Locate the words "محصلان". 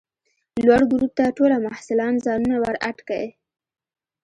1.65-2.13